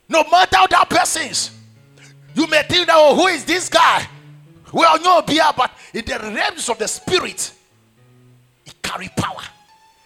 [0.08, 1.50] No matter how that person is,
[2.34, 4.06] you may think that, oh, who is this guy?
[4.72, 7.52] Well, no, but in the realms of the spirit,
[8.88, 9.42] carry power.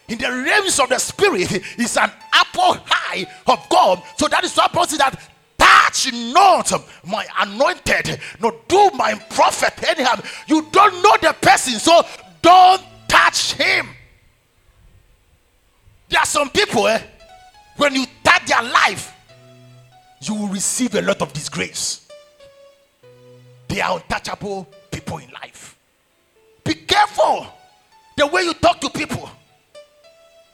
[0.08, 4.02] In the realms of the spirit, is an apple high of God.
[4.18, 5.18] So that is why Paul says that
[5.56, 6.72] touch not
[7.06, 10.20] my anointed, nor do my prophet anyhow.
[10.46, 12.02] You don't know the person, so
[12.42, 13.88] don't touch him.
[16.08, 17.00] There are some people, eh,
[17.76, 19.14] when you touch their life,
[20.20, 22.06] you will receive a lot of disgrace.
[23.68, 25.76] They are untouchable people in life.
[26.64, 27.46] Be careful
[28.16, 29.28] the way you talk to people.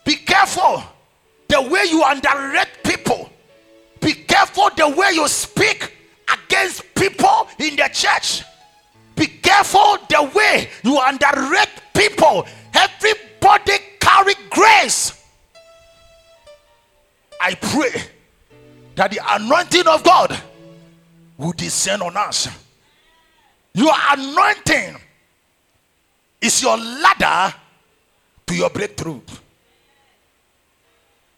[0.04, 0.82] Be careful
[1.48, 3.30] the way you underrate people.
[4.00, 5.92] Be careful the way you speak
[6.32, 8.42] against people in the church.
[9.16, 12.46] Be careful the way you underrate people.
[12.74, 15.24] Everybody carry grace.
[17.40, 18.02] I pray
[18.94, 20.40] that the anointing of God
[21.36, 22.48] will descend on us.
[23.74, 24.96] Your anointing
[26.40, 27.54] is your ladder
[28.46, 29.20] to your breakthrough.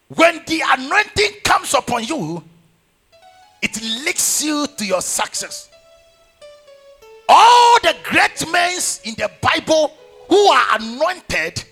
[0.09, 2.43] When the anointing comes upon you,
[3.61, 5.69] it leads you to your success.
[7.29, 9.93] All the great men in the Bible
[10.27, 11.63] who are anointed,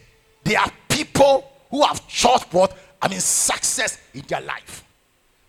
[0.44, 4.84] they are people who have short what I mean success in their life.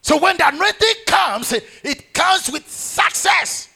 [0.03, 3.69] So when the anointing comes, it comes with success.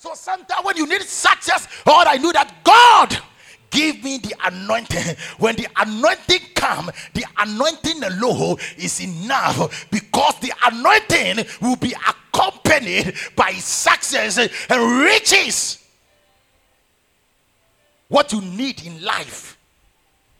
[0.00, 3.18] So sometimes when you need success, all I knew that God
[3.68, 5.14] give me the anointing.
[5.36, 13.12] When the anointing come, the anointing alone is enough because the anointing will be accompanied
[13.36, 15.86] by success and riches.
[18.08, 19.58] What you need in life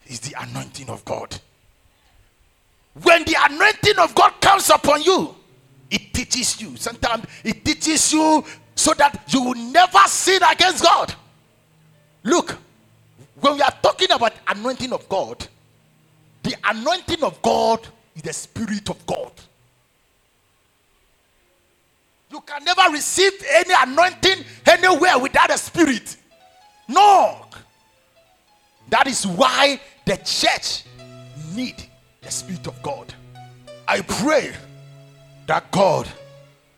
[0.07, 1.39] is the anointing of God.
[3.03, 5.35] When the anointing of God comes upon you,
[5.91, 6.77] it teaches you.
[6.77, 8.45] Sometimes it teaches you
[8.81, 11.15] so that you will never sin against God.
[12.23, 12.57] Look,
[13.39, 15.47] when we are talking about anointing of God,
[16.43, 19.33] the anointing of God is the spirit of God.
[22.31, 26.17] You can never receive any anointing anywhere without a spirit.
[26.89, 27.45] No.
[28.89, 30.85] That is why the church
[31.55, 31.77] need
[32.23, 33.13] the spirit of God.
[33.87, 34.55] I pray
[35.47, 36.09] that God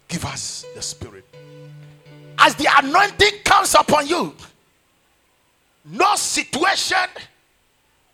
[0.09, 1.12] give us the spirit.
[2.39, 4.35] As the anointing comes upon you,
[5.85, 6.97] no situation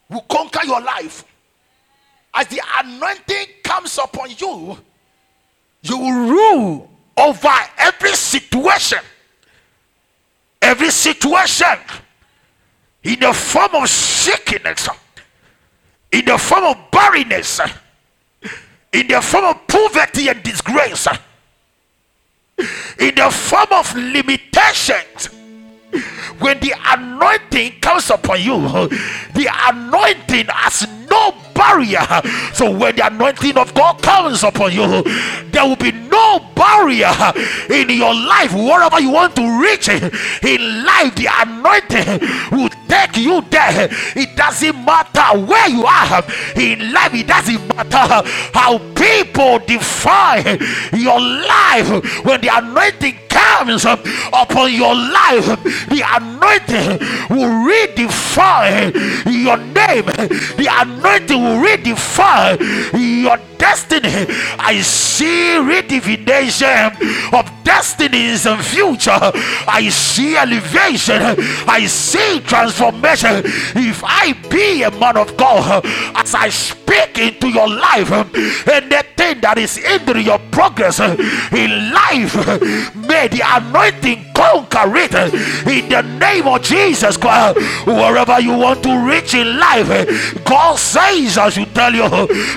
[0.09, 1.25] will conquer your life.
[2.35, 4.79] As the anointing comes upon you,
[5.83, 8.99] you will rule over every situation.
[10.61, 11.79] Every situation
[13.05, 14.89] in the form of sickness,
[16.13, 17.61] in the form of barrenness,
[18.93, 21.07] in the form of poverty and disgrace,
[22.99, 25.31] in the form of limitations.
[26.39, 28.59] When the anointing comes upon you,
[29.35, 32.07] the anointing has no barrier.
[32.55, 35.03] So when the anointing of God comes upon you,
[35.51, 37.13] there will be no barrier
[37.69, 38.55] in your life.
[38.55, 43.89] Wherever you want to reach in life, the anointing will take you there.
[44.17, 46.23] It doesn't matter where you are
[46.57, 50.59] in life, it doesn't matter how people define
[50.93, 55.47] your life when the anointing comes upon your life,
[55.89, 56.99] the anointing
[57.31, 58.93] will redefine
[59.27, 60.07] your name,
[60.57, 62.59] the anointing will redefine
[63.23, 64.27] your destiny.
[64.59, 66.95] I see redefinition
[67.33, 69.19] of destinies and future.
[69.67, 71.21] I see elevation.
[71.69, 73.43] I see transformation.
[73.75, 75.85] If I be a man of God,
[76.15, 78.11] as I speak into your life,
[78.69, 82.35] anything that is hindering your progress in life,
[82.95, 85.15] may the anointing conquer it
[85.67, 87.59] in the name of Jesus Christ.
[87.87, 89.89] Wherever you want to reach in life,
[90.45, 92.09] God says, as should tell you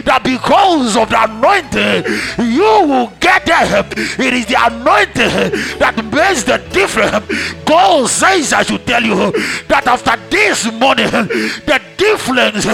[0.04, 2.04] that because of the anointing,
[2.52, 3.86] you will get there.
[4.20, 7.26] It is the anointing that makes the difference.
[7.66, 9.32] God says, I should tell you
[9.68, 12.66] that after this morning, the difference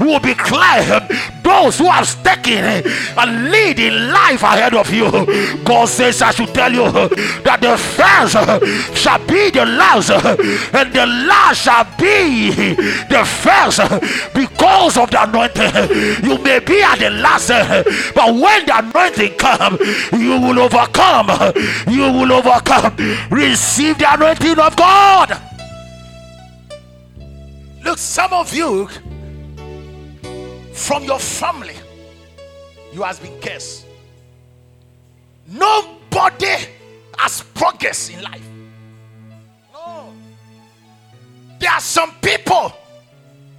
[0.00, 1.00] will be clear.
[1.42, 2.64] Those who have taken
[3.16, 5.10] a lead in life ahead of you,
[5.64, 6.90] God says, I should tell you
[7.42, 8.32] that the first
[8.96, 12.50] shall be the last, and the last shall be
[13.08, 13.80] the first
[14.34, 15.47] because of the anointing.
[15.54, 15.88] Uh,
[16.22, 17.82] you may be at the last, uh,
[18.14, 19.80] but when the anointing comes,
[20.12, 21.28] you will overcome.
[21.88, 22.96] You will overcome.
[23.30, 25.40] Receive the anointing of God.
[27.84, 28.88] Look, some of you
[30.72, 31.74] from your family,
[32.92, 33.86] you has been cursed.
[35.46, 36.54] Nobody
[37.18, 38.46] has progress in life.
[39.72, 40.12] No.
[41.58, 42.72] There are some people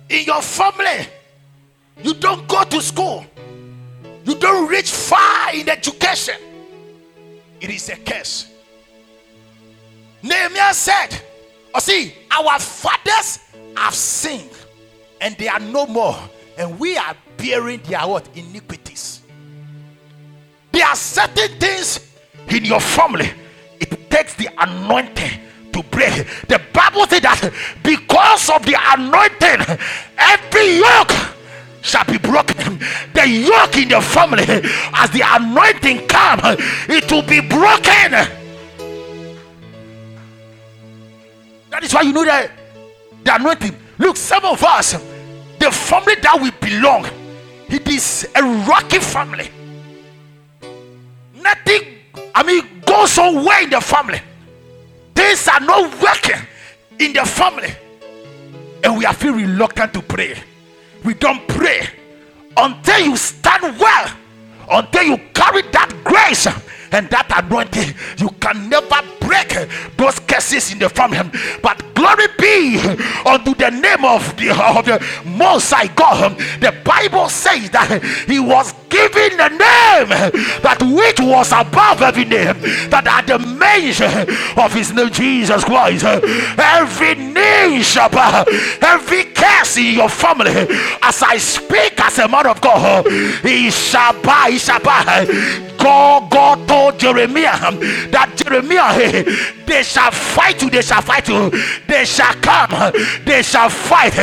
[0.09, 1.07] in your family.
[2.03, 3.25] You don't go to school.
[4.25, 6.35] You don't reach far in education.
[7.59, 8.47] It is a curse.
[10.21, 11.21] Nehemiah said,
[11.73, 13.39] Oh, see, our fathers
[13.75, 14.49] have sinned
[15.21, 16.17] and they are no more,
[16.57, 19.21] and we are bearing their what iniquities.
[20.71, 21.99] There are certain things
[22.47, 23.31] in your family,
[23.79, 25.39] it takes the anointing
[25.73, 26.25] to break.
[26.47, 29.77] The Bible says that because of the anointing,
[30.17, 31.35] every yoke
[31.81, 32.79] shall be broken.
[33.13, 34.43] The yoke in the family,
[34.93, 38.11] as the anointing come, it will be broken.
[41.69, 42.51] That is why you know that
[43.23, 43.75] the anointing.
[43.97, 44.93] Look, some of us,
[45.59, 47.05] the family that we belong,
[47.67, 49.49] it is a rocky family.
[51.35, 51.81] Nothing,
[52.33, 54.21] I mean, goes on well in the family.
[55.13, 56.41] Things are not working
[56.99, 57.73] in the family.
[58.83, 60.35] And we are feel reluctant to pray.
[61.03, 61.87] We don't pray
[62.57, 64.11] until you stand well,
[64.69, 66.47] until you carry that grace
[66.91, 67.93] and that anointing.
[68.17, 69.53] You can never break
[69.95, 71.19] those curses in the family.
[71.61, 72.79] But glory be
[73.25, 76.37] unto the name of the, of the Most High God.
[76.59, 80.09] The Bible says that He was given the name
[80.65, 82.57] that which was above every name,
[82.89, 84.25] that at the mention
[84.57, 87.15] of His name, Jesus Christ, every
[88.09, 88.45] bow,
[88.81, 90.51] every curse in your family,
[91.03, 93.05] as I speak as a man of God,
[93.43, 94.79] He shall bow, He shall.
[95.79, 97.71] God, God told Jeremiah
[98.11, 99.18] that Jeremiah,
[99.65, 101.51] they shall fight you, they shall fight you,
[101.87, 102.93] they shall come,
[103.25, 104.13] they shall fight.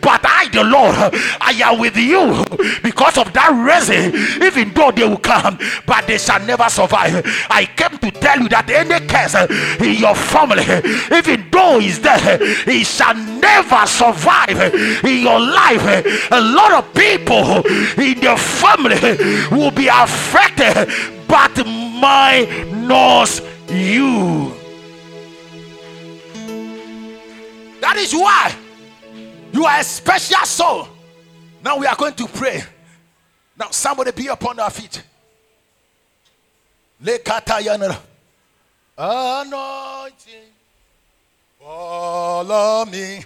[0.00, 0.94] But I, the Lord,
[1.40, 2.44] I am with you
[2.82, 4.14] because of that reason.
[4.42, 7.22] Even though they will come, but they shall never survive.
[7.50, 9.34] I came to tell you that any curse
[9.80, 10.64] in your family,
[11.16, 14.58] even though he's there, he shall never survive
[15.04, 16.28] in your life.
[16.30, 17.62] A lot of people
[18.00, 19.16] in your family
[19.50, 20.88] will be affected,
[21.26, 23.40] but minus
[23.70, 24.52] you.
[27.80, 28.54] That is why
[29.52, 30.88] you are a special soul.
[31.64, 32.62] Now we are going to pray.
[33.58, 35.02] Now somebody be upon our feet.
[38.96, 40.52] Anointing.
[41.60, 43.24] Follow me.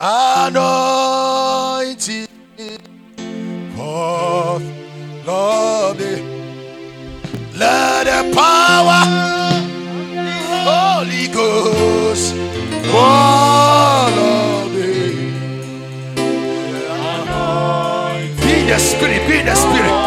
[0.00, 1.08] Anointing.
[3.76, 4.60] Follow
[5.94, 6.22] me.
[7.52, 7.95] The
[8.76, 9.02] power
[10.68, 12.34] Holy Ghost
[12.92, 14.92] follow me.
[18.42, 20.05] Be the spirit, be the spirit.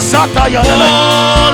[0.00, 1.49] Masata Yadala.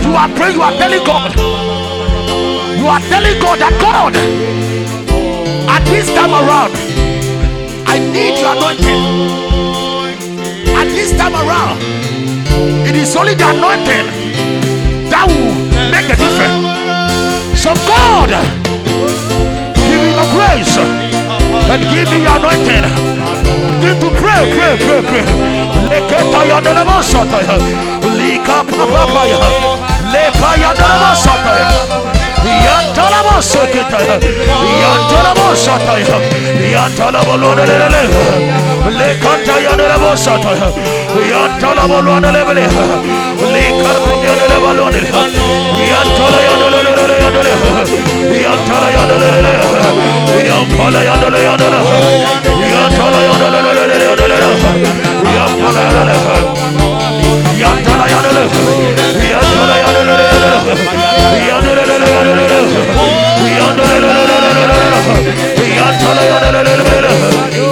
[0.00, 1.36] You are praying, you are telling God.
[2.80, 4.16] You are telling God that God,
[5.68, 6.72] at this time around,
[7.84, 9.04] I need your anointing.
[10.72, 11.76] At this time around,
[12.88, 14.08] it is only the anointing
[15.12, 15.52] that will
[15.92, 16.72] make a difference.
[17.52, 18.32] So God,
[19.76, 20.72] give me your grace
[21.68, 22.80] and give me your anointing.
[23.84, 25.58] Begin to pray, pray, pray, pray.
[30.12, 31.68] Leketa ya delemo sota ya.
[32.44, 32.76] Ya.
[34.80, 36.06] Ya delemo sota ya.
[36.08, 36.16] Ya.
[36.60, 36.72] Ya.
[36.72, 38.02] Yantalamo lone le le.
[38.98, 40.68] Lekata ya delemo sota ya.
[41.30, 42.64] Yantalamo lone le le.
[43.52, 43.92] Lika
[44.24, 45.10] ya delemo lone le.
[45.90, 47.52] Yantala ya le le le le ya le.
[48.44, 49.52] Yantala ya le le le.
[50.48, 51.68] Yampala ya le ya le.
[52.72, 54.36] Yantala ya le le le le le le.
[54.36, 54.38] Yampala ya le le.
[54.38, 54.38] Yantala ya le le.
[54.38, 54.48] Yantala ya le le le le.
[55.36, 56.77] Yantala le
[57.68, 58.38] ያንተ ላይ አደለ
[59.32, 60.10] ያንተ ላይ አደለ
[61.48, 62.42] ያንተ ላይ አደለ
[63.58, 64.56] ያንተ ላይ አደለ
[65.76, 67.67] ያንተ ላይ አደለ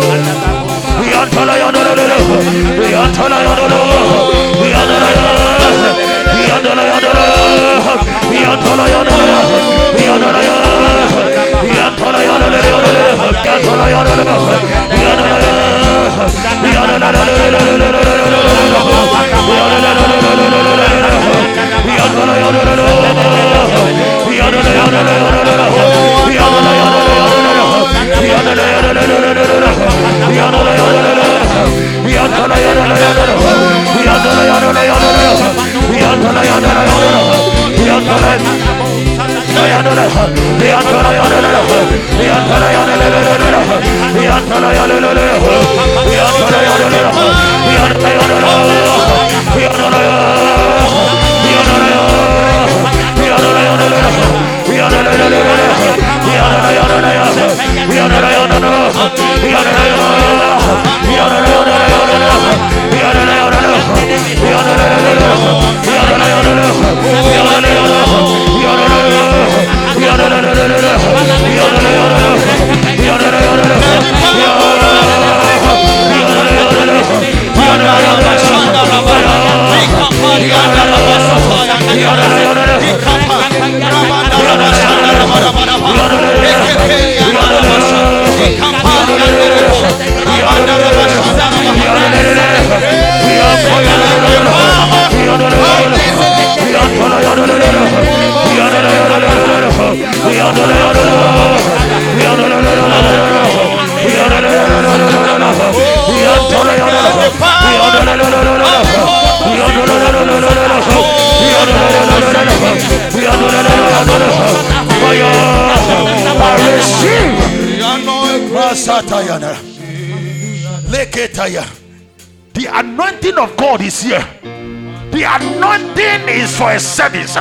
[126.56, 127.36] for a service.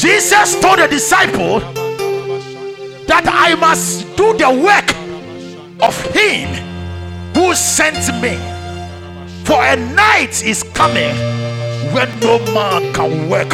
[0.00, 1.60] Jesus told the disciple
[3.06, 4.88] that I must do the work
[5.82, 6.48] of him
[7.34, 8.36] who sent me.
[9.44, 11.14] For a night is coming
[11.92, 13.50] when no man can work.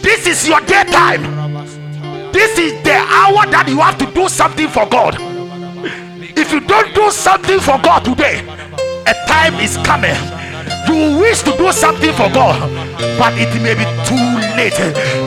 [0.00, 1.22] This is your daytime.
[2.32, 5.16] This is the hour that you have to do something for God.
[6.38, 8.40] If you don't do something for God today,
[9.06, 10.35] a time is coming.
[10.86, 12.70] You wish to do something for God,
[13.18, 14.26] but it may be too
[14.56, 14.78] late.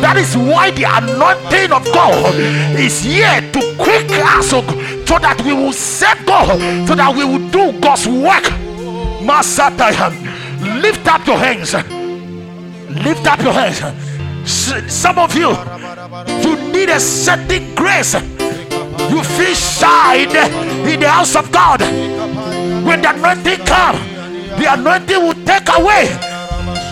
[0.02, 2.34] That is why the anointing of God
[2.80, 6.48] is here to quick us oh so so that we will serve God,
[6.88, 8.44] so that we will do God's work.
[9.26, 10.14] Masatayam.
[10.82, 11.74] Lift up your hands.
[13.04, 13.82] Lift up your hands.
[14.46, 15.50] Some of you,
[16.42, 18.14] you need a certain grace.
[18.14, 21.82] You feel shy in the, in the house of God.
[22.86, 23.98] When the anointing come,
[24.58, 26.08] the anointing will take away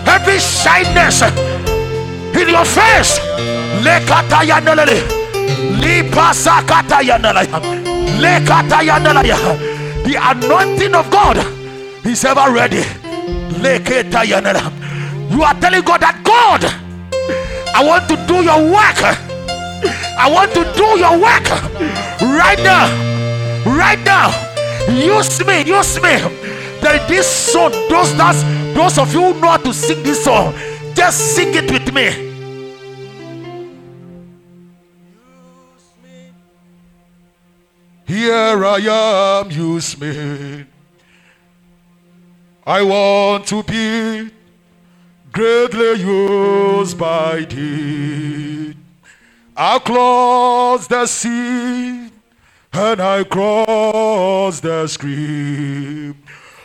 [0.06, 3.18] every shyness in your face.
[10.04, 11.36] The anointing of God
[12.06, 12.84] is ever ready.
[15.30, 16.64] You are telling God that God,
[17.74, 19.02] I want to do your work.
[20.18, 21.48] I want to do your work
[22.20, 22.88] right now.
[23.64, 24.32] Right now.
[24.88, 25.62] Use me.
[25.62, 26.37] Use me.
[26.80, 27.72] There is this song.
[27.90, 28.42] Those that's
[28.74, 30.54] those of you who know how to sing this song,
[30.94, 32.28] just sing it with me.
[38.06, 38.78] Here I
[39.42, 40.64] am, use me.
[42.66, 44.30] I want to be
[45.32, 48.74] greatly used by thee.
[49.56, 52.10] I cross the sea
[52.72, 56.16] and I cross the stream.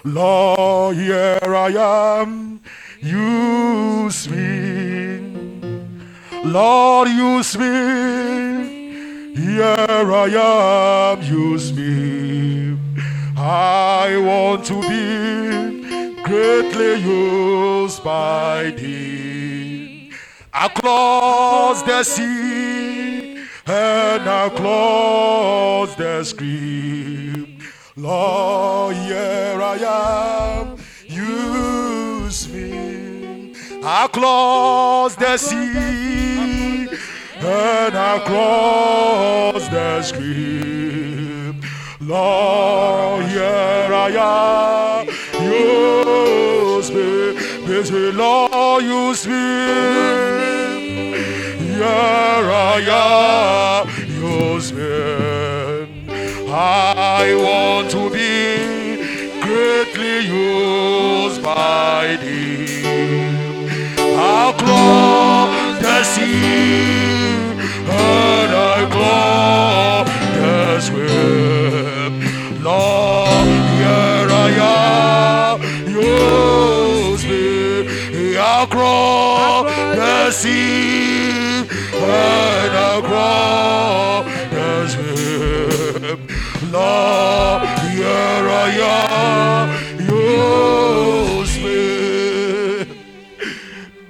[0.06, 2.60] Lord, here I am.
[3.00, 5.34] Use me.
[6.44, 9.34] Lord, use me.
[9.34, 11.22] Here I am.
[11.24, 12.78] Use me.
[13.38, 20.12] I want to be greatly used by thee.
[20.54, 27.53] Across the sea and across the stream.
[27.96, 29.78] Lord, here I
[30.64, 30.78] am.
[31.06, 33.54] Use me.
[33.84, 36.88] Across the sea
[37.38, 41.62] and across the stream.
[42.02, 44.10] Lord, here I
[44.98, 45.06] am.
[45.44, 47.36] Use me.
[47.68, 49.34] Busy Lord, use me.
[51.76, 54.03] Here I am.
[57.26, 59.00] I want to be
[59.40, 62.84] greatly used by thee.
[63.98, 65.50] I'll cross
[65.82, 67.24] the sea
[67.88, 70.08] and I cross
[70.38, 72.12] the stream.
[72.62, 73.48] Lord,
[73.80, 74.50] here I
[75.54, 75.62] am.
[75.88, 78.36] Use me.
[78.38, 79.64] I'll cross
[79.96, 83.52] the sea and I cross the
[84.12, 84.23] stream.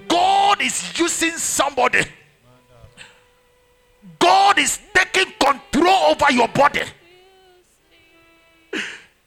[0.08, 2.04] God is using somebody.
[4.20, 6.84] God is taking control over your body.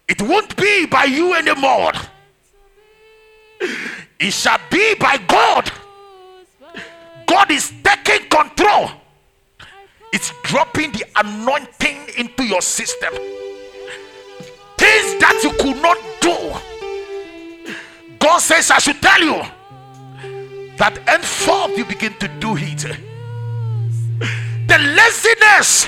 [0.09, 1.93] It won't be by you anymore.
[4.21, 5.71] It shall be by God.
[7.27, 8.91] God is taking control.
[10.13, 13.13] It's dropping the anointing into your system.
[14.79, 16.37] Things that you could not do.
[18.19, 19.43] God says, I should tell you
[20.77, 22.83] that henceforth you begin to do it.
[24.69, 25.87] The laziness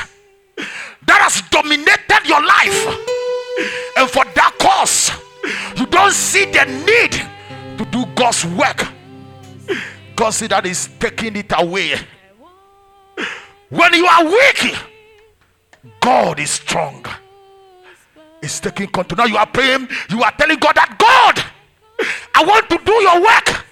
[1.06, 2.86] that has dominated your life,
[3.96, 5.10] and for that cause,
[5.76, 7.12] you don't see the need
[7.78, 8.86] to do God's work.
[10.16, 11.96] God said that is taking it away.
[13.68, 14.74] When you are weak,
[16.00, 17.04] God is strong.
[18.40, 19.18] He's taking control.
[19.18, 21.44] Now you are praying, you are telling God that God,
[22.34, 23.64] I want to do your work.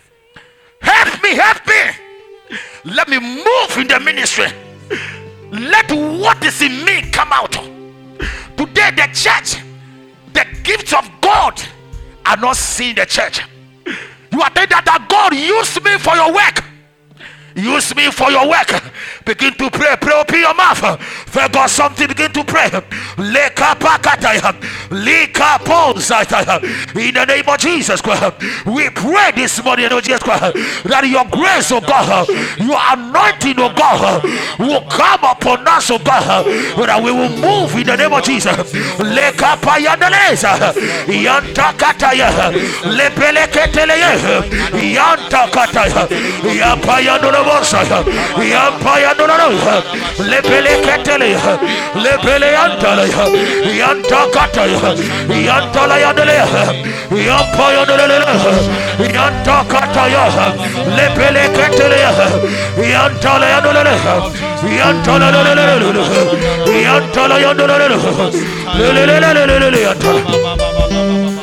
[0.81, 2.07] Help me, help me.
[2.85, 4.47] Let me move in the ministry.
[5.51, 7.53] Let what is in me come out.
[8.57, 9.63] Today, the church,
[10.33, 11.61] the gifts of God
[12.25, 13.41] are not seen in the church.
[14.33, 16.63] You are telling that, that God used me for your work.
[17.57, 18.69] Use me for your work.
[19.25, 19.97] Begin to pray.
[19.99, 20.13] Pray.
[20.13, 21.01] Open your mouth.
[21.01, 22.07] For God, something.
[22.07, 22.67] Begin to pray.
[22.67, 22.83] In
[27.15, 28.35] the name of Jesus Christ,
[28.67, 30.55] we pray this morning, oh Jesus Christ,
[30.85, 32.29] that your grace, oh God,
[32.59, 34.23] your anointing, oh God,
[34.59, 38.55] will come upon us, oh God, that we will move in the name of Jesus.
[41.07, 42.53] Yanta kataya.
[42.85, 44.19] Lepeleketeleye.
[44.93, 46.07] Yanta kataya.
[46.45, 47.99] Yapayandolo bosaya.
[48.53, 49.49] Yapayandolo.
[50.31, 51.31] Lepeleketele.
[52.05, 53.05] Lepele yantala.
[53.81, 54.91] Yanta kataya.
[55.49, 56.37] Yantala yandele.
[57.29, 58.07] Yapayandolo.
[59.17, 60.25] Yanta kataya.
[60.97, 61.99] Lepeleketele.
[62.93, 63.95] Yantala yandele.
[64.79, 66.05] Yantala yandele.
[66.87, 67.87] Yantala yandele.
[68.79, 70.23] Lelelelelelele yantala.
[70.89, 71.36] Oh,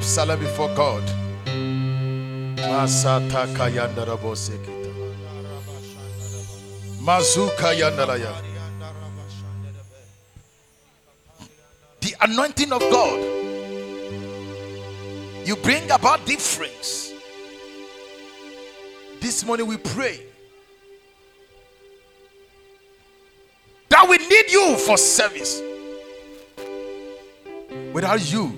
[0.00, 1.02] keep silent before God.
[2.56, 4.88] Masata kayandarabo sekita.
[7.02, 8.32] Mazuka yandaraya.
[12.00, 13.20] The anointing of God.
[15.46, 17.12] You bring about difference.
[19.20, 20.20] This morning we pray
[23.90, 25.60] that we need you for service.
[27.92, 28.56] Without you,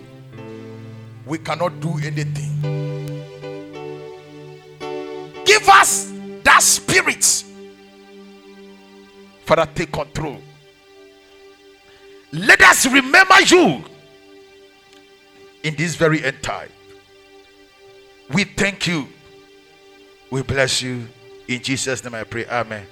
[1.26, 2.50] we cannot do anything.
[5.44, 6.12] Give us
[6.42, 7.44] that spirit.
[9.44, 10.38] Father, take control.
[12.32, 13.84] Let us remember you
[15.62, 16.70] in this very end time.
[18.32, 19.08] We thank you.
[20.30, 21.06] We bless you.
[21.46, 22.46] In Jesus' name I pray.
[22.46, 22.86] Amen.